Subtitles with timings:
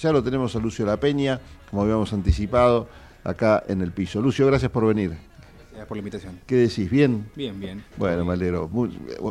[0.00, 2.88] Ya lo tenemos a Lucio La Peña, como habíamos anticipado,
[3.24, 4.20] acá en el piso.
[4.22, 5.27] Lucio, gracias por venir.
[5.78, 6.40] Gracias por la invitación.
[6.44, 6.90] ¿Qué decís?
[6.90, 7.30] ¿Bien?
[7.36, 7.84] Bien, bien.
[7.96, 8.68] Bueno, Malero,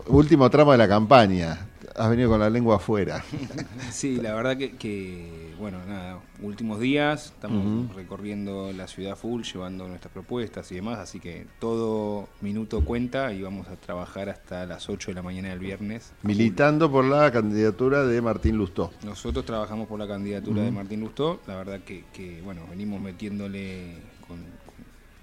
[0.07, 1.67] último tramo de la campaña.
[1.93, 3.21] Has venido con la lengua afuera.
[3.91, 10.13] sí, la verdad que, bueno, nada, últimos días, estamos recorriendo la ciudad full, llevando nuestras
[10.13, 15.11] propuestas y demás, así que todo minuto cuenta y vamos a trabajar hasta las 8
[15.11, 16.13] de la mañana del viernes.
[16.23, 18.93] Militando por la candidatura de Martín Lustó.
[19.03, 23.95] Nosotros trabajamos por la candidatura de Martín Lustó, la verdad que, que, bueno, venimos metiéndole
[24.25, 24.37] con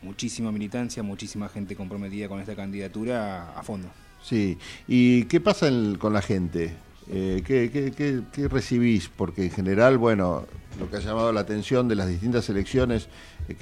[0.04, 3.88] muchísima militancia, muchísima gente comprometida con esta candidatura a fondo.
[4.22, 6.72] Sí, ¿y qué pasa con la gente?
[7.08, 9.08] Eh, ¿qué, recibís?
[9.08, 10.46] Porque en general, bueno,
[10.78, 13.08] lo que ha llamado la atención de las distintas elecciones
[13.48, 13.54] eh,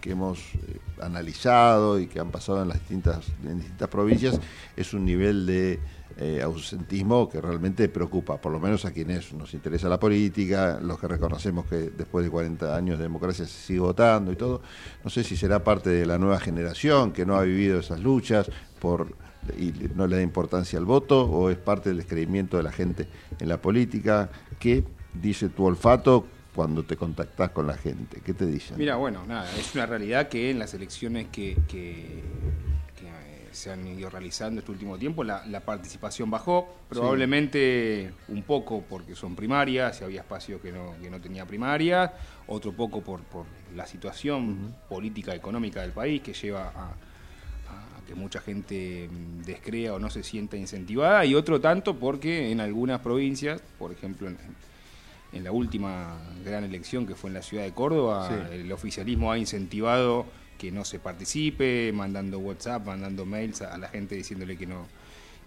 [0.00, 4.38] que, hemos eh, analizado y que han pasado en las distintas, en distintas provincias
[4.76, 5.80] es un nivel de
[6.42, 11.08] ausentismo que realmente preocupa, por lo menos a quienes nos interesa la política, los que
[11.08, 14.60] reconocemos que después de 40 años de democracia se sigue votando y todo.
[15.02, 18.50] No sé si será parte de la nueva generación que no ha vivido esas luchas
[18.78, 19.16] por
[19.58, 23.06] y no le da importancia al voto o es parte del descreimiento de la gente
[23.38, 24.30] en la política?
[24.58, 28.20] ¿Qué dice tu olfato cuando te contactas con la gente?
[28.24, 28.78] ¿Qué te dicen?
[28.78, 33.86] Mira, bueno, nada, es una realidad que en las elecciones que, que, eh, se han
[33.86, 40.04] ido realizando este último tiempo, la, participación bajó, probablemente un poco porque son primarias, y
[40.04, 42.10] había espacios que no, que no tenía primarias,
[42.46, 46.94] otro poco por, por la situación política, económica del país que lleva a
[48.06, 52.60] que mucha gente mm, descrea o no se sienta incentivada, y otro tanto porque en
[52.60, 54.38] algunas provincias, por ejemplo en,
[55.42, 60.26] la última gran elección que fue en la ciudad de Córdoba, el oficialismo ha incentivado
[60.62, 64.86] que no se participe, mandando WhatsApp, mandando mails a, la gente diciéndole que no,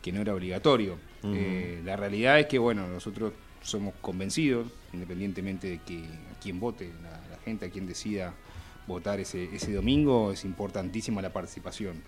[0.02, 0.97] que no era obligatorio.
[1.23, 3.31] Eh, la realidad es que, bueno, nosotros
[3.62, 8.34] somos convencidos, independientemente de que a quien vote la, gente, a quien decida
[8.88, 12.03] votar ese, ese domingo, es importantísima la participación.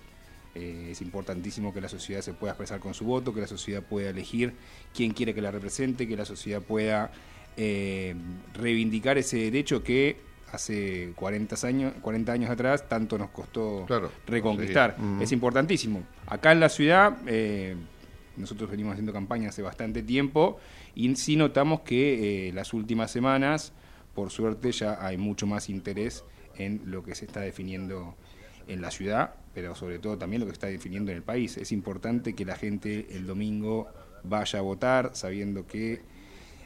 [0.60, 3.84] Eh, es importantísimo que la sociedad se pueda expresar con su voto, que la sociedad
[3.84, 4.54] pueda elegir
[4.92, 7.12] quién quiere que la represente, que la sociedad pueda
[7.58, 8.16] eh,
[8.56, 10.18] reivindicar ese derecho que
[10.52, 13.86] hace 40 años, 40 años atrás tanto nos costó
[14.26, 14.98] reconquistar.
[15.22, 16.02] Es importantísimo.
[16.26, 17.76] Acá en la ciudad, eh,
[18.36, 20.58] nosotros venimos haciendo campaña hace bastante tiempo
[20.96, 23.74] y sí notamos que las últimas semanas,
[24.16, 26.24] por suerte, ya hay mucho más interés
[26.56, 28.16] en lo que se está definiendo
[28.68, 31.58] en la ciudad, pero sobre todo también lo que está definiendo en el país.
[31.58, 33.88] Es importante que la gente el domingo
[34.22, 36.00] vaya a votar sabiendo que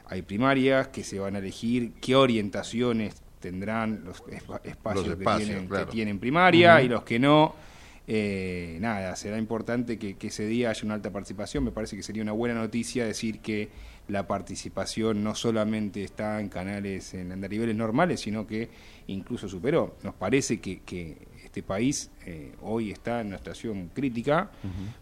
[0.07, 4.21] hay primarias, que se van a elegir, qué orientaciones tendrán los
[4.65, 7.55] espacios, que, tienen, primaria y los que no.
[8.09, 11.63] Eh, nada, será importante que, que, ese día haya una alta participación.
[11.63, 13.69] Me parece que sería una buena noticia decir que
[14.09, 18.67] la participación no solamente está en canales en niveles normales, sino que
[19.07, 19.95] incluso superó.
[20.03, 24.49] Nos parece que, que este país eh, hoy está en una situación crítica,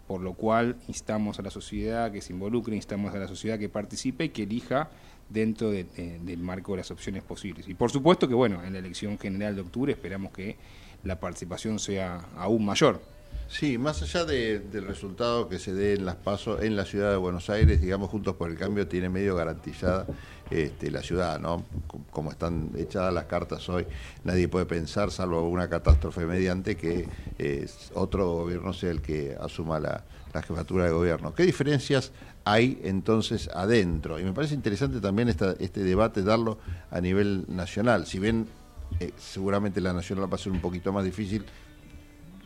[0.08, 3.68] por lo cual instamos a la sociedad que se involucre, instamos a la sociedad que
[3.68, 4.90] participe y que elija
[5.28, 7.68] dentro del marco de las opciones posibles.
[7.68, 10.56] Y por supuesto que, bueno, en la elección general de octubre esperamos que
[11.04, 13.00] la participación sea aún mayor.
[13.50, 17.16] Sí, más allá del resultado que se dé en las pasos en la ciudad de
[17.16, 20.06] Buenos Aires, digamos, Juntos por el Cambio tiene medio garantizada
[20.50, 21.64] este, la ciudad, ¿no?
[22.12, 23.88] Como están echadas las cartas hoy,
[24.22, 27.08] nadie puede pensar, salvo una catástrofe mediante, que
[27.94, 31.34] otro gobierno sea el que asuma la, jefatura de gobierno.
[31.34, 32.12] ¿Qué diferencias
[32.44, 34.20] hay entonces adentro?
[34.20, 36.58] Y me parece interesante también este debate darlo
[36.88, 38.46] a nivel nacional, si bien
[39.00, 41.44] eh, seguramente la nacional va a ser un poquito más difícil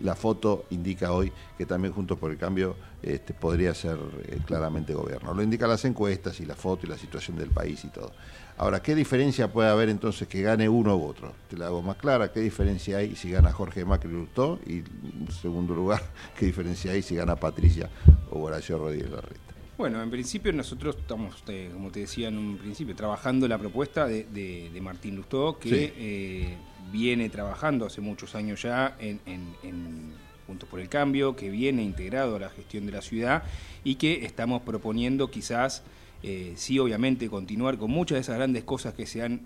[0.00, 4.94] la foto indica hoy que también Juntos por el Cambio este, podría ser eh, claramente
[4.94, 5.34] gobierno.
[5.34, 8.12] Lo indican las encuestas y la foto y la situación del país y todo.
[8.56, 11.32] Ahora, ¿qué diferencia puede haber entonces que gane uno u otro?
[11.48, 14.58] Te la hago más clara, ¿qué diferencia hay si gana Jorge Macri Lutó?
[14.66, 16.02] Y en segundo lugar,
[16.38, 17.90] ¿qué diferencia hay si gana Patricia
[18.30, 19.53] o Horacio Rodríguez Larreta?
[19.76, 24.06] Bueno, en principio nosotros estamos, eh, como te decía en un principio, trabajando la propuesta
[24.06, 26.56] de, Martín Lustó, que eh,
[26.92, 32.38] viene trabajando hace muchos años ya en, Puntos por el Cambio, que viene integrado a
[32.38, 33.44] la gestión de la ciudad
[33.82, 35.82] y que estamos proponiendo quizás,
[36.22, 39.40] eh, sí obviamente, continuar con muchas de esas grandes cosas que se han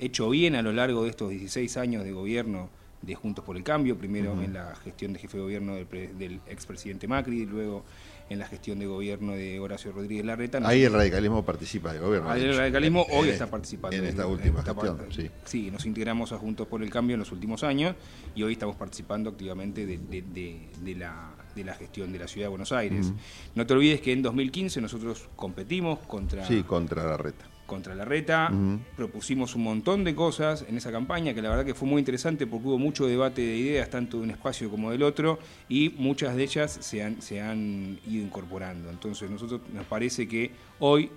[0.00, 2.70] hecho bien a lo largo de estos 16 años de gobierno
[3.02, 5.86] de Juntos por el Cambio, primero en la gestión de jefe de gobierno del,
[6.18, 7.84] del expresidente Macri, luego
[8.30, 10.60] en la gestión de gobierno de Horacio Rodríguez Larreta.
[10.64, 12.30] Ahí el radicalismo participa del gobierno.
[12.30, 13.96] Ahí el radicalismo hoy está participando.
[13.96, 15.30] En esta última gestión, sí.
[15.44, 17.94] Sí, nos integramos a Juntos por el Cambio en los últimos años
[18.34, 22.72] y hoy estamos participando activamente de, la, de la gestión de la Ciudad de Buenos
[22.72, 23.12] Aires.
[23.54, 26.46] No te olvides que en 2015 nosotros competimos contra...
[26.46, 28.50] Sí, contra Larreta contra la reta.
[28.96, 32.46] Propusimos un montón de cosas en esa campaña que la verdad que fue muy interesante
[32.48, 35.38] porque hubo mucho debate de ideas, tanto de un espacio como del otro,
[35.68, 38.90] y muchas de ellas se han, se han ido incorporando.
[38.90, 40.50] Entonces, nosotros nos parece que
[40.80, 41.10] hoy,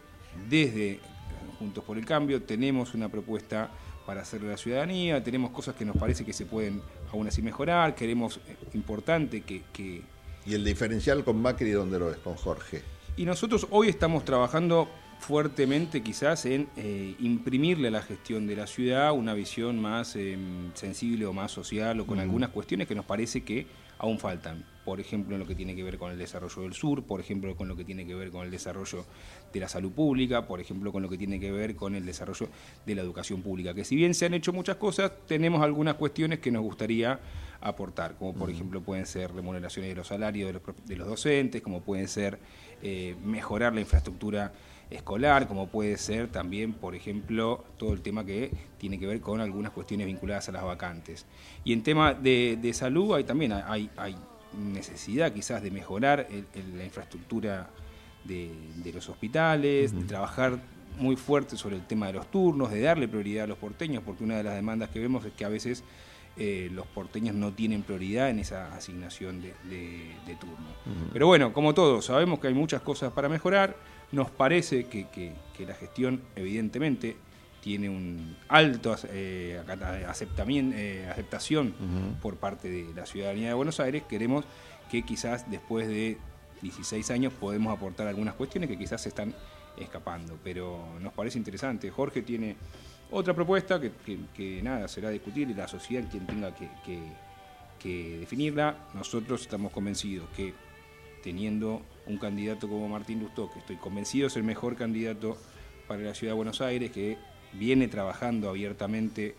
[0.47, 0.99] desde
[1.57, 3.71] Juntos por el Cambio, tenemos una propuesta
[4.05, 6.81] para hacer la ciudadanía, tenemos cosas que nos parece que se pueden
[7.13, 10.01] aún así mejorar, queremos, eh, importante que, que...
[10.45, 12.81] ¿Y el diferencial con Macri dónde lo es, con Jorge?
[13.15, 14.89] Y nosotros hoy estamos trabajando
[15.21, 20.73] fuertemente quizás en eh, imprimirle a la gestión de la ciudad una visión más em,
[20.73, 23.67] sensible o más social o con algunas cuestiones que nos parece que
[23.99, 24.65] aún faltan.
[24.83, 27.55] Por ejemplo, en lo que tiene que ver con el desarrollo del sur, por ejemplo,
[27.55, 29.05] con lo que tiene que ver con el desarrollo
[29.53, 32.49] de la salud pública, por ejemplo, con lo que tiene que ver con el desarrollo
[32.83, 33.75] de la educación pública.
[33.75, 37.19] Que si bien se han hecho muchas cosas, tenemos algunas cuestiones que nos gustaría
[37.61, 41.61] aportar, como por ejemplo pueden ser remuneraciones de los salarios de los, de los docentes,
[41.61, 42.39] como pueden ser
[42.81, 44.51] eh, mejorar la infraestructura
[44.91, 49.41] escolar, como puede ser también, por ejemplo, todo el tema que tiene que ver con
[49.41, 51.25] algunas cuestiones vinculadas a las vacantes.
[51.63, 54.15] Y en tema de, salud hay también hay, hay,
[54.53, 56.27] necesidad quizás de mejorar
[56.75, 57.69] la infraestructura
[58.25, 60.59] de, los hospitales, de trabajar
[60.97, 64.23] muy fuerte sobre el tema de los turnos, de darle prioridad a los porteños, porque
[64.23, 65.83] una de las demandas que vemos es que a veces
[66.37, 69.53] eh, los porteños no tienen prioridad en esa asignación de,
[70.39, 70.67] turno.
[71.13, 73.75] Pero bueno, como todos, sabemos que hay muchas cosas para mejorar,
[74.11, 77.15] nos parece que, la gestión evidentemente
[77.61, 81.73] tiene un alto eh, eh, aceptación
[82.19, 84.01] por parte de la ciudadanía de Buenos Aires.
[84.09, 84.43] Queremos
[84.89, 86.17] que quizás después de
[86.63, 89.35] 16 años podemos aportar algunas cuestiones que quizás se están
[89.77, 91.89] escapando, pero nos parece interesante.
[91.89, 92.55] Jorge tiene
[93.11, 98.89] otra propuesta que, nada, será discutir y la sociedad quien tenga que, definirla.
[98.93, 100.53] Nosotros estamos convencidos que
[101.23, 101.81] teniendo
[102.11, 105.37] un candidato como Martín Lustó, que estoy convencido es el mejor candidato
[105.87, 107.17] para la ciudad de Buenos Aires, que
[107.53, 109.35] viene trabajando abiertamente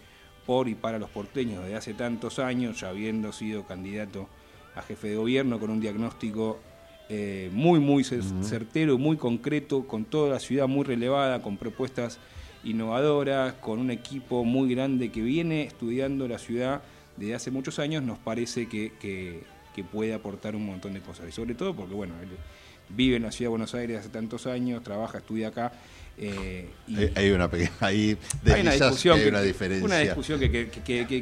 [0.47, 4.29] por y para los porteños desde hace tantos años, ya habiendo sido candidato
[4.75, 6.59] a jefe de gobierno con un diagnóstico
[7.09, 12.19] eh, muy, muy certero, muy concreto, con toda la ciudad muy relevada, con propuestas
[12.65, 16.83] innovadoras, con un equipo muy grande que viene estudiando la ciudad
[17.17, 19.43] desde hace muchos años, nos parece que, que,
[19.83, 21.29] puede aportar un montón de cosas.
[21.29, 22.29] Y sobre todo porque, bueno, él
[22.89, 25.73] vive en la ciudad de Buenos Aires hace tantos años, trabaja, estudia acá.
[26.19, 26.69] Eh,
[27.15, 29.85] hay, una pequeña, hay, una discusión, una diferencia.
[29.85, 30.69] Una discusión que,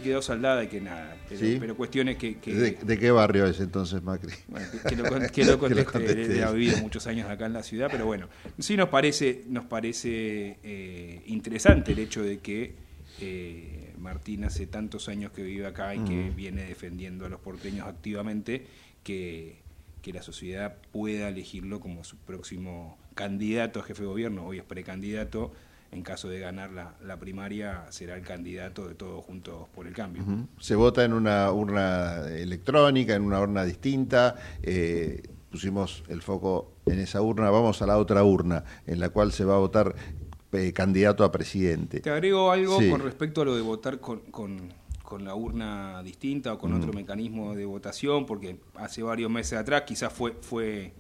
[0.03, 2.35] quedó saldada y que nada, pero, cuestiones que...
[2.83, 4.33] ¿De, qué barrio es entonces Macri?
[4.89, 8.89] que, lo, conteste, ha vivido muchos años acá en la ciudad, pero bueno, sí nos
[8.89, 12.75] parece, nos parece eh, interesante el hecho de que
[13.21, 17.87] eh, Martín hace tantos años que vive acá y que viene defendiendo a los porteños
[17.87, 18.67] activamente,
[19.05, 19.63] que,
[20.03, 24.65] que la sociedad pueda elegirlo como su próximo candidato a jefe de gobierno, hoy es
[24.65, 25.53] precandidato,
[25.93, 30.23] en caso de ganar la, primaria será el candidato de todos juntos por el cambio.
[30.61, 34.37] Se vota en una urna electrónica, en una urna distinta.
[34.63, 39.33] Eh, pusimos el foco en esa urna, vamos a la otra urna, en la cual
[39.33, 39.97] se va a votar
[40.53, 42.01] eh, candidato a presidente.
[42.01, 44.81] Te agrego algo con respecto a lo de votar con, con,
[45.25, 50.13] la urna distinta o con otro mecanismo de votación, porque hace varios meses atrás quizás
[50.13, 50.93] fue, fue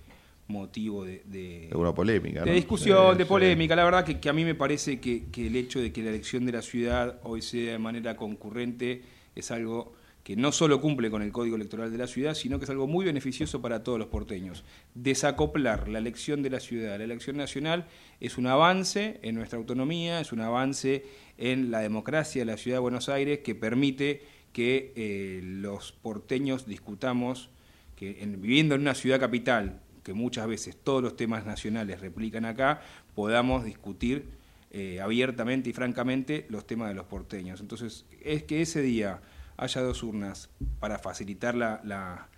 [0.51, 2.45] motivo de, de, una polémica.
[2.45, 3.75] De discusión, de polémica.
[3.75, 6.53] La verdad que, a mí me parece que, el hecho de que la elección de
[6.53, 9.03] la ciudad hoy sea de manera concurrente
[9.35, 9.95] es algo
[10.31, 12.87] que no solo cumple con el código electoral de la ciudad, sino que es algo
[12.87, 14.63] muy beneficioso para todos los porteños.
[14.95, 17.89] Desacoplar la elección de la ciudad, la elección nacional,
[18.21, 21.05] es un avance en nuestra autonomía, es un avance
[21.37, 24.23] en la democracia de la ciudad de Buenos Aires que permite
[24.53, 27.51] que eh, los porteños discutamos
[27.97, 32.83] que viviendo en una ciudad capital que muchas veces todos los temas nacionales replican acá,
[33.17, 34.27] podamos discutir
[34.71, 37.61] eh, abiertamente y francamente los temas de los porteños.
[37.61, 39.21] Entonces, es que ese día
[39.61, 40.49] haya dos urnas
[40.81, 42.29] para facilitar la,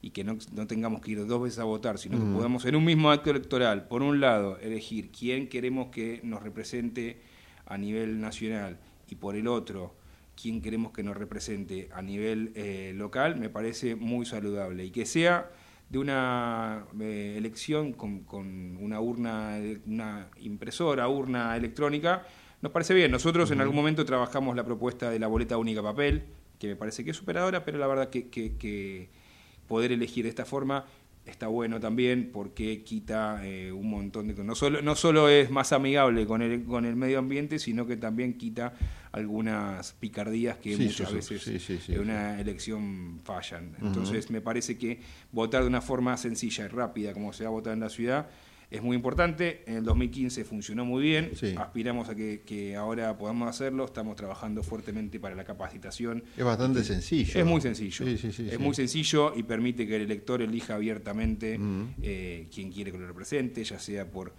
[0.00, 2.84] y que no, tengamos que ir dos veces a votar, sino que podamos en un
[2.84, 7.20] mismo acto electoral, por un lado, elegir quién queremos que nos represente
[7.66, 8.78] a nivel nacional
[9.08, 9.94] y por el otro,
[10.40, 14.86] quién queremos que nos represente a nivel eh, local, me parece muy saludable.
[14.86, 15.50] Y que sea
[15.90, 22.26] de una eh, elección con, una urna, una impresora, urna electrónica,
[22.62, 23.10] nos parece bien.
[23.10, 26.24] Nosotros en algún momento trabajamos la propuesta de la boleta única papel,
[26.64, 29.08] que me parece que es superadora, pero la verdad que, que
[29.68, 30.84] poder elegir de esta forma
[31.26, 35.72] está bueno también porque quita eh, un montón de no solo no solo es más
[35.72, 38.74] amigable con el con el medio ambiente sino que también quita
[39.10, 43.76] algunas picardías que muchas veces en una elección fallan.
[43.80, 47.52] Entonces me parece que votar de una forma sencilla y rápida como se va a
[47.52, 48.26] votar en la ciudad
[48.74, 49.62] es muy importante.
[49.66, 51.30] En el 2015 funcionó muy bien.
[51.56, 53.84] Aspiramos a que, ahora podamos hacerlo.
[53.84, 56.24] Estamos trabajando fuertemente para la capacitación.
[56.36, 57.38] Es bastante sencillo.
[57.38, 58.04] Es muy sencillo.
[58.04, 61.58] es muy sencillo y permite que el elector elija abiertamente
[62.02, 64.34] eh, quién quiere que lo represente, ya sea por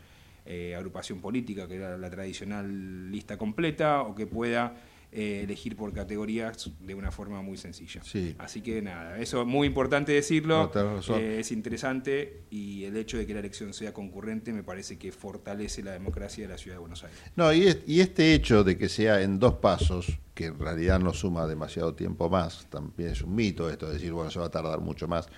[0.46, 4.76] eh, agrupación política, que era la tradicional lista completa, o que pueda
[5.18, 8.02] eh, elegir por categorías de una forma muy sencilla.
[8.38, 10.70] Así que nada, eso es muy importante decirlo,
[11.16, 15.14] eh, es interesante y el hecho de que la elección sea concurrente me parece que
[15.14, 17.18] fortalece la democracia de la ciudad de Buenos Aires.
[17.38, 21.14] No, y, y este hecho de que sea en dos pasos, que en realidad no
[21.14, 24.52] suma demasiado tiempo más, también es un mito esto de decir, bueno, se va a
[24.52, 25.30] tardar mucho más,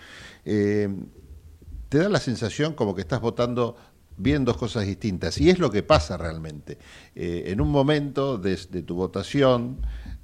[0.44, 0.90] eh,
[1.90, 3.78] te da la sensación como que estás votando
[4.18, 5.40] bien dos cosas distintas.
[5.40, 6.78] Y es lo que pasa realmente.
[7.16, 9.78] Eh, en un momento de, tu votación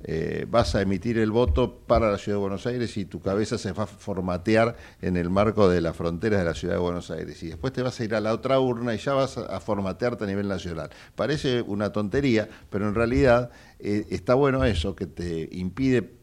[0.03, 3.57] eh, vas a emitir el voto para la Ciudad de Buenos Aires y tu cabeza
[3.57, 7.11] se va a formatear en el marco de las fronteras de la Ciudad de Buenos
[7.11, 7.41] Aires.
[7.43, 10.25] Y después te vas a ir a la otra urna y ya vas a, formatearte
[10.25, 10.89] a nivel nacional.
[11.15, 16.22] Parece una tontería, pero en realidad eh, está bueno eso, que te impide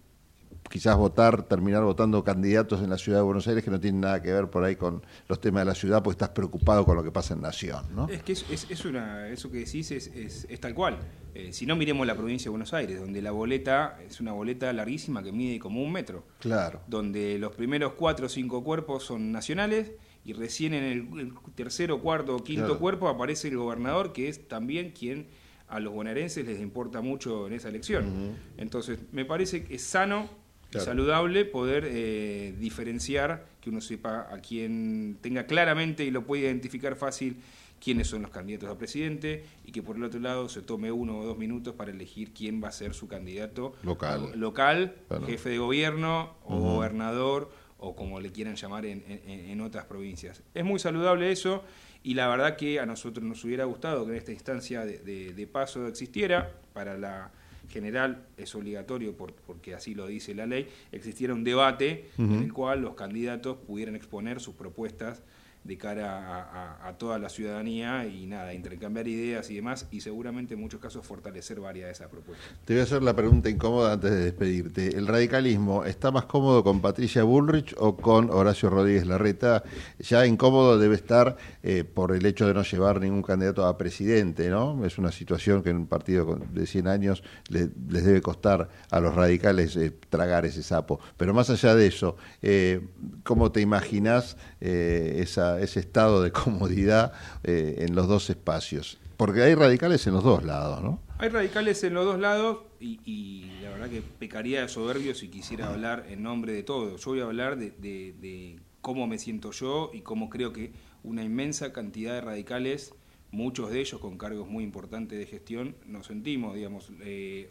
[0.70, 4.22] quizás votar, terminar votando candidatos en la ciudad de Buenos Aires que no tienen nada
[4.22, 7.02] que ver por ahí con los temas de la ciudad, porque estás preocupado con lo
[7.02, 8.08] que pasa en Nación, ¿no?
[8.08, 10.98] Es que es, una, eso que decís es, es, tal cual.
[11.34, 14.72] Eh, si no, miremos la provincia de Buenos Aires, donde la boleta es una boleta
[14.72, 16.24] larguísima que mide como un metro.
[16.38, 16.82] Claro.
[16.86, 19.92] Donde los primeros cuatro o cinco cuerpos son nacionales
[20.24, 24.92] y recién en el, tercero, cuarto o quinto cuerpo aparece el gobernador, que es también
[24.92, 25.26] quien
[25.66, 28.36] a los bonaerenses les importa mucho en esa elección.
[28.56, 30.39] Entonces, me parece que es sano
[30.78, 36.96] saludable poder eh, diferenciar, que uno sepa a quién tenga claramente y lo puede identificar
[36.96, 37.36] fácil
[37.80, 41.18] quiénes son los candidatos a presidente y que por el otro lado se tome uno
[41.18, 44.94] o dos minutos para elegir quién va a ser su candidato local, local
[45.26, 50.42] jefe de gobierno o gobernador o como le quieran llamar en, otras provincias.
[50.54, 51.64] Es muy saludable eso
[52.02, 55.86] y la verdad que a nosotros nos hubiera gustado que en esta instancia de paso
[55.86, 57.32] existiera para la
[57.70, 62.82] general es obligatorio porque así lo dice la ley, existiera un debate en el cual
[62.82, 65.22] los candidatos pudieran exponer sus propuestas
[65.64, 70.60] de cara a, toda la ciudadanía y nada, intercambiar ideas y demás, y seguramente en
[70.60, 72.46] muchos casos fortalecer varias de esas propuestas.
[72.64, 74.96] Te voy a hacer la pregunta incómoda antes de despedirte.
[74.96, 79.62] ¿El radicalismo está más cómodo con Patricia Bullrich o con Horacio Rodríguez Larreta?
[79.98, 84.48] Ya incómodo debe estar eh, por el hecho de no llevar ningún candidato a presidente,
[84.48, 84.84] ¿no?
[84.84, 87.70] Es una situación que en un partido de 100 años les
[88.04, 91.00] debe costar a los radicales eh, tragar ese sapo.
[91.16, 92.80] Pero más allá de eso, eh,
[93.22, 97.12] ¿cómo te imaginas esa ese estado de comodidad
[97.44, 98.98] eh, en los dos espacios.
[99.16, 101.00] Porque hay radicales en los dos lados, ¿no?
[101.18, 105.68] Hay radicales en los dos lados y, la verdad que pecaría de soberbio si quisiera
[105.68, 107.04] hablar en nombre de todos.
[107.04, 111.74] Yo voy a hablar de, cómo me siento yo y cómo creo que una inmensa
[111.74, 112.94] cantidad de radicales,
[113.30, 116.90] muchos de ellos con cargos muy importantes de gestión, nos sentimos, digamos.
[117.02, 117.50] Eh,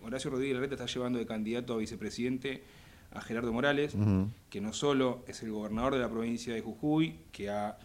[0.00, 2.62] Horacio Rodríguez Larreta está llevando de candidato a vicepresidente
[3.14, 3.94] a Gerardo Morales,
[4.50, 7.78] que no solo es el gobernador de la provincia de Jujuy, que ha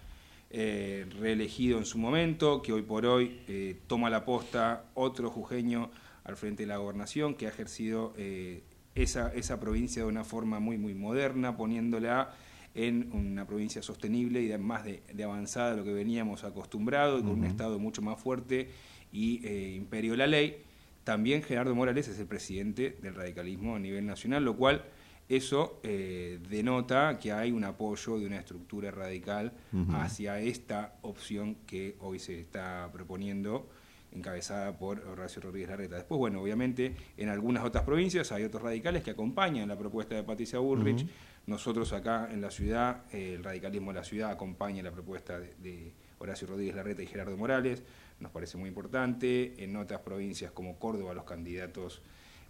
[0.50, 5.92] eh, reelegido en su momento, que hoy por hoy eh, toma la posta otro jujeño
[6.24, 8.64] al frente de la gobernación, que ha ejercido eh,
[8.96, 12.34] esa, esa provincia de una forma muy, muy moderna, poniéndola
[12.76, 17.44] en una provincia sostenible y además de, avanzada de lo que veníamos acostumbrados, con un
[17.44, 18.70] Estado mucho más fuerte
[19.12, 20.64] y imperio la ley.
[21.04, 24.84] También Gerardo Morales es el presidente del radicalismo a nivel nacional, lo cual
[25.30, 29.52] eso eh, denota que hay un apoyo de una estructura radical
[29.94, 33.70] hacia esta opción que hoy se está proponiendo,
[34.14, 35.96] encabezada por Horacio Rodríguez Larreta.
[35.96, 40.24] Después, bueno, obviamente en algunas otras provincias hay otros radicales que acompañan la propuesta de
[40.24, 41.06] Patricia Bullrich.
[41.46, 45.94] Nosotros acá en la ciudad, eh, el radicalismo de la ciudad acompaña la propuesta de
[46.20, 47.84] Horacio Rodríguez Larreta y Gerardo Morales.
[48.20, 49.62] Nos parece muy importante.
[49.64, 52.02] En otras provincias como Córdoba, los candidatos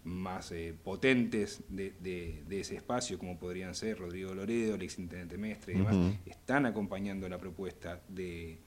[0.04, 5.78] más eh, potentes de, ese espacio, como podrían ser Rodrigo Loredo, el exintendente Mestre y
[5.78, 8.58] demás, están acompañando la propuesta de,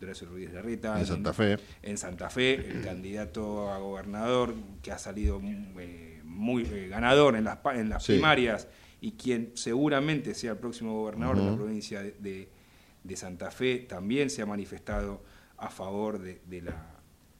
[0.00, 0.98] Horacio Rodríguez Larreta.
[0.98, 1.58] En Santa Fe.
[1.82, 7.44] En Santa Fe, el candidato a gobernador que ha salido eh, muy eh, ganador en
[7.44, 8.68] las, en las primarias
[9.00, 12.48] y quien seguramente sea el próximo gobernador de la provincia de,
[13.14, 15.22] Santa Fe, también se ha manifestado
[15.56, 16.95] a favor de la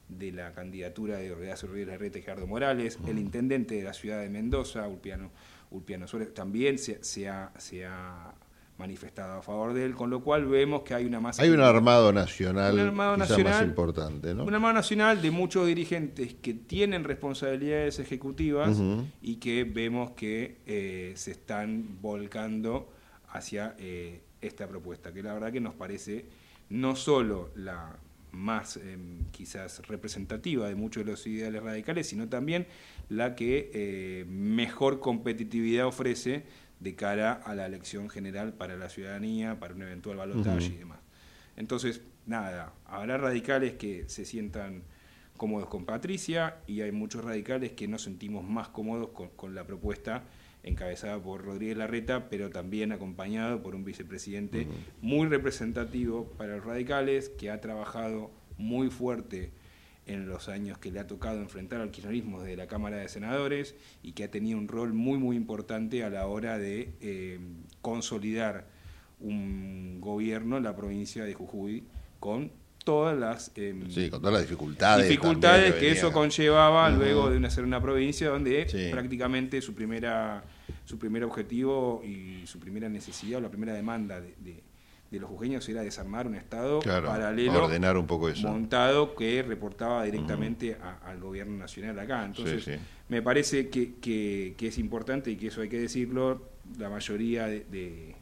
[0.09, 4.21] de la candidatura de Horacio Rodríguez Larreta y Gerardo Morales, el intendente de la ciudad
[4.21, 5.31] de Mendoza, Ulpiano,
[5.71, 6.95] Ulpiano Suárez, también se,
[7.29, 8.33] ha, se, ha,
[8.77, 11.41] manifestado a favor de él, con lo cual vemos que hay una masa...
[11.41, 14.45] Hay un armado nacional un armado nacional, más importante, ¿no?
[14.45, 18.79] Un armado nacional de muchos dirigentes que tienen responsabilidades ejecutivas
[19.21, 22.93] y que vemos que eh, se están volcando
[23.29, 26.25] hacia eh, esta propuesta, que la verdad que nos parece
[26.69, 27.97] no solo la
[28.37, 32.67] más em, quizás representativa de muchos de los ideales radicales, sino también
[33.09, 36.43] la que eh, mejor competitividad ofrece
[36.79, 40.99] de cara a la elección general para la ciudadanía, para un eventual balotaje y demás.
[41.55, 44.83] Entonces, nada, habrá radicales que se sientan
[45.37, 50.23] cómodos con Patricia y hay muchos radicales que nos sentimos más cómodos con, la propuesta
[50.67, 54.67] encabezada por Rodríguez Larreta, pero también acompañado por un vicepresidente
[55.01, 59.51] muy representativo para los radicales, que ha trabajado muy fuerte
[60.07, 63.75] en los años que le ha tocado enfrentar al kirchnerismo desde la Cámara de Senadores
[64.01, 67.39] y que ha tenido un rol muy muy importante a la hora de eh,
[67.81, 68.67] consolidar
[69.19, 71.83] un gobierno en la provincia de Jujuy
[72.19, 72.51] con
[72.83, 77.81] todas las em, con todas las dificultades dificultades que, eso conllevaba luego de ser una
[77.81, 80.43] provincia donde prácticamente su primera
[80.85, 84.63] su primer objetivo y su primera necesidad o la primera demanda de,
[85.11, 88.49] los jujeños era desarmar un estado paralelo ordenar un poco eso.
[88.49, 92.25] montado que reportaba directamente al gobierno nacional acá.
[92.25, 96.41] Entonces me parece que, que, es importante y que eso hay que decirlo
[96.77, 98.15] la mayoría de,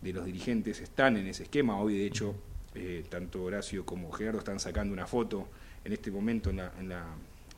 [0.00, 1.80] de los dirigentes están en ese esquema.
[1.80, 2.34] Hoy de hecho
[2.74, 5.48] eh, tanto Horacio como Gerardo están sacando una foto
[5.84, 7.04] en este momento en, la,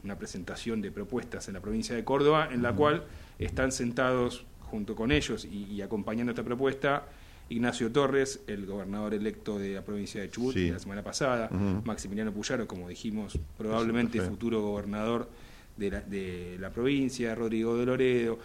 [0.05, 3.05] una presentación de propuestas en la provincia de Córdoba, en la cual
[3.39, 7.07] están sentados junto con ellos y, acompañando esta propuesta
[7.49, 11.51] Ignacio Torres, el gobernador electo de la provincia de Chubut la semana pasada,
[11.85, 15.29] Maximiliano Puyaro, como dijimos, probablemente futuro gobernador
[15.77, 18.39] de la, de la provincia, Rodrigo de Loredo,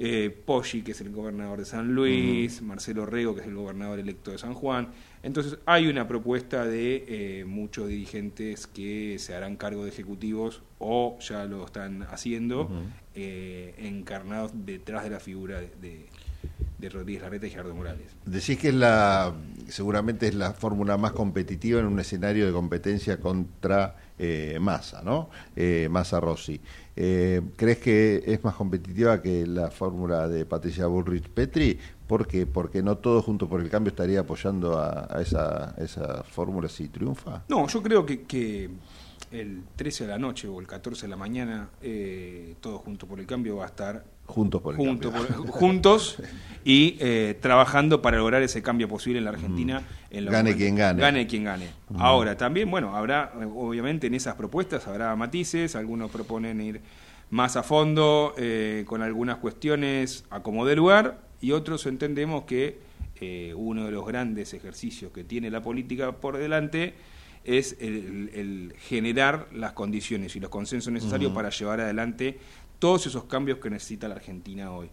[0.00, 3.98] eh, Poggi, que es el gobernador de San Luis, Marcelo Rego, que es el gobernador
[3.98, 4.92] electo de San Juan.
[5.24, 11.18] Entonces hay una propuesta de eh, muchos dirigentes que se harán cargo de ejecutivos o
[11.18, 12.70] ya lo están haciendo,
[13.16, 16.06] eh, encarnados detrás de la figura de, de,
[16.88, 18.06] Rodríguez Larreta y Gerardo Morales.
[18.24, 19.34] Decís que es la,
[19.66, 25.30] seguramente es la fórmula más competitiva en un escenario de competencia contra eh, Massa, ¿no?
[25.56, 26.60] Eh, Massa Rossi.
[26.94, 31.78] Eh, ¿Crees que es más competitiva que la fórmula de Patricia Bullrich Petri?
[32.06, 32.46] ¿Por qué?
[32.46, 37.44] Porque no todo junto por el cambio estaría apoyando a, esa, esa fórmula si triunfa.
[37.48, 38.70] No, yo creo que, que
[39.30, 43.20] el 13 de la noche o el 14 de la mañana, eh, todo junto por
[43.20, 46.18] el cambio va a estar juntos por el juntos
[46.64, 49.82] y eh, trabajando para lograr ese cambio posible en la Argentina.
[50.10, 50.26] Mm.
[50.26, 51.00] gane quien gane.
[51.00, 51.68] Gane quien gane.
[51.88, 52.00] Mm.
[52.00, 56.80] Ahora, también, bueno, habrá, obviamente en esas propuestas habrá matices, algunos proponen ir
[57.30, 62.78] más a fondo eh, con algunas cuestiones a como de lugar y otros entendemos que
[63.20, 66.94] eh, uno de los grandes ejercicios que tiene la política por delante
[67.44, 72.38] es el, generar las condiciones y los consensos necesarios para llevar adelante
[72.78, 74.90] todos esos cambios que necesita la Argentina hoy.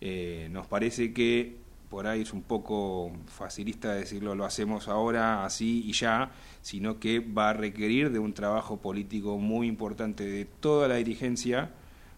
[0.00, 1.56] Eh, nos parece que
[1.88, 7.20] por ahí es un poco facilista decirlo, lo hacemos ahora así y ya, sino que
[7.20, 11.70] va a requerir de un trabajo político muy importante de toda la dirigencia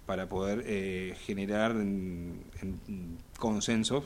[0.07, 1.77] para poder eh, generar
[3.39, 4.05] consensos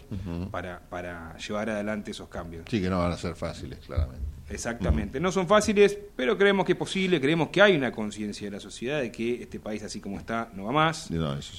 [0.50, 2.66] para, para llevar adelante esos cambios.
[2.68, 4.33] Sí, que no van a ser fáciles, claramente.
[4.50, 5.20] Exactamente.
[5.20, 8.60] No son fáciles, pero creemos que es posible, creemos que hay una conciencia de la
[8.60, 11.10] sociedad de que este país así como está no va más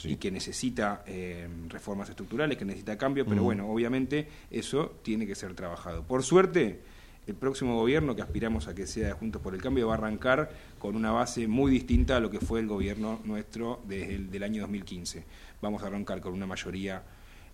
[0.04, 5.36] y que necesita eh, reformas estructurales, que necesita cambio, pero bueno, obviamente eso tiene que
[5.36, 6.04] ser trabajado.
[6.04, 6.82] Por suerte,
[7.28, 10.52] el próximo gobierno que aspiramos a que sea Juntos por el Cambio va a arrancar
[10.78, 14.44] con una base muy distinta a lo que fue el gobierno nuestro desde el del
[14.44, 15.26] año 2015.
[15.62, 17.02] Vamos a arrancar con una mayoría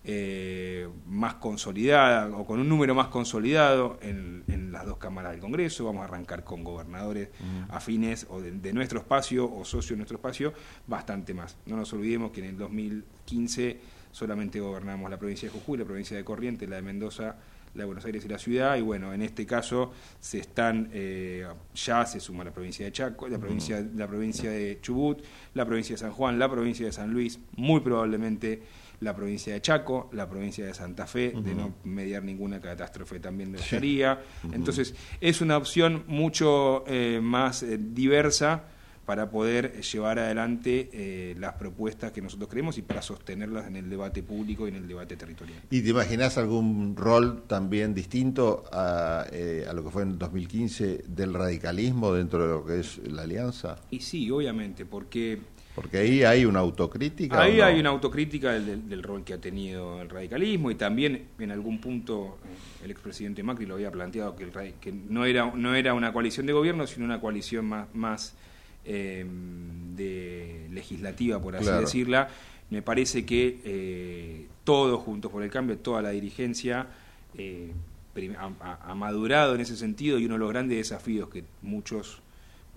[0.04, 4.32] eh, más consolidada o con un número más consolidado en,
[4.72, 5.84] las dos cámaras del Congreso.
[5.84, 7.28] Vamos a arrancar con gobernadores
[7.68, 10.54] afines o de, nuestro espacio o socios de nuestro espacio,
[10.86, 11.56] bastante más.
[11.66, 13.78] No nos olvidemos que en el 2015
[14.10, 17.36] solamente gobernamos la provincia de Jujuy, la provincia de Corrientes, la de Mendoza,
[17.74, 21.46] la de Buenos Aires y la ciudad, y bueno, en este caso se están, eh,
[21.74, 25.22] ya se suma la provincia de Chaco, la provincia, la provincia de Chubut,
[25.54, 28.62] la provincia de San Juan, la provincia de San Luis, muy probablemente
[29.02, 33.52] la provincia de Chaco, la provincia de Santa Fe, de no mediar ninguna catástrofe también
[33.52, 34.22] de sería.
[34.52, 38.64] Entonces, es una opción mucho eh, más eh, diversa
[39.04, 43.90] para poder llevar adelante eh, las propuestas que nosotros creemos y para sostenerlas en el
[43.90, 45.58] debate público y en el debate territorial.
[45.70, 51.34] ¿Y te imaginas algún rol también distinto a, a, lo que fue en 2015 del
[51.34, 53.80] radicalismo dentro de lo que es la alianza?
[53.90, 55.40] Y sí, obviamente, porque
[55.74, 57.40] porque ahí hay una autocrítica.
[57.40, 61.80] Ahí hay una autocrítica del, rol que ha tenido el radicalismo y también en algún
[61.80, 65.94] punto eh, el expresidente Macri lo había planteado que, el, que no, era, no era
[65.94, 68.34] una coalición de gobierno, sino una coalición más, más
[68.84, 69.24] eh,
[69.96, 72.28] de legislativa, por así decirla.
[72.68, 76.86] Me parece que eh, todos juntos por el cambio, toda la dirigencia,
[78.38, 82.21] ha, madurado en ese sentido y uno de los grandes desafíos que muchos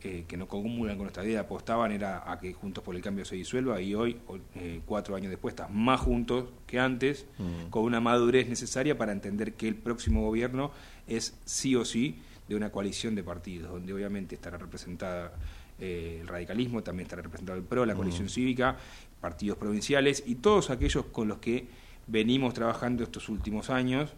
[0.07, 3.25] eh, que no comulgan con esta idea apostaban era a que Juntos por el Cambio
[3.25, 4.19] se disuelva y hoy,
[4.53, 7.71] eh, cuatro años después, está más juntos que antes, mm.
[7.71, 10.69] con una madurez necesaria para entender que el próximo gobierno
[11.07, 15.33] es sí o sí de una coalición de partidos, donde obviamente estará representada
[15.79, 18.77] eh, el radicalismo, también estará representado el PRO, la coalición cívica,
[19.19, 21.65] partidos provinciales y todos aquellos con los que
[22.05, 24.13] venimos trabajando estos últimos años.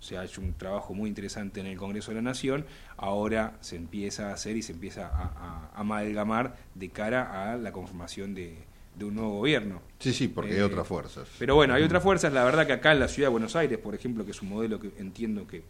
[0.00, 2.64] Se ha hecho un trabajo muy interesante en el Congreso de la Nación,
[2.96, 8.34] ahora se empieza a hacer y se empieza a, amalgamar de cara a la conformación
[8.34, 8.64] de,
[9.00, 9.80] un nuevo gobierno.
[9.98, 11.26] Sí, sí, porque hay eh, otras fuerzas.
[11.38, 12.32] Pero bueno, hay otras fuerzas.
[12.34, 14.50] La verdad que acá en la ciudad de Buenos Aires, por ejemplo, que es un
[14.50, 15.62] modelo que entiendo que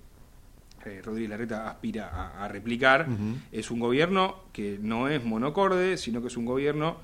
[0.84, 3.06] eh, Rodríguez Larreta aspira a, replicar,
[3.52, 6.96] es un gobierno que no es monocorde, sino que es un gobierno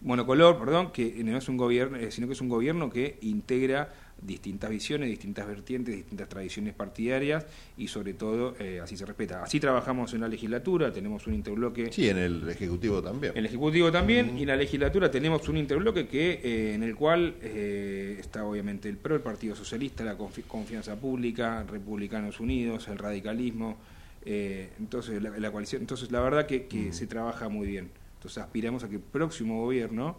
[0.00, 3.92] monocolor, perdón, que no es un gobierno, eh, sino que es un gobierno que integra
[4.22, 9.42] distintas visiones, distintas vertientes, distintas tradiciones partidarias y sobre todo eh, así se respeta.
[9.42, 11.92] Así trabajamos en la legislatura, tenemos un interbloque.
[11.92, 13.32] Sí, en el Ejecutivo también.
[13.32, 16.94] En el Ejecutivo también y en la legislatura tenemos un interbloque que eh, en el
[16.94, 22.98] cual eh, está obviamente el PRO, el Partido Socialista, la Confianza Pública, Republicanos Unidos, el
[22.98, 23.78] radicalismo,
[24.24, 25.82] entonces la, coalición.
[25.82, 27.90] Entonces la verdad que, que se trabaja muy bien.
[28.16, 30.18] Entonces aspiramos a que el próximo gobierno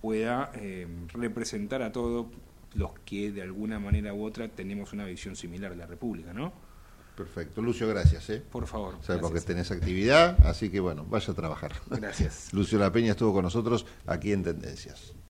[0.00, 0.50] pueda
[1.12, 2.30] representar a todo
[2.76, 6.52] los que de alguna manera u otra tenemos una visión similar de la República, ¿no?
[7.16, 7.62] Perfecto.
[7.62, 8.28] Lucio, gracias.
[8.28, 8.42] ¿eh?
[8.50, 8.98] Por favor.
[9.00, 11.72] Sabemos que tenés actividad, así que bueno, vaya a trabajar.
[11.88, 12.48] Gracias.
[12.52, 15.16] Lucio La Peña estuvo con nosotros aquí en Tendencias.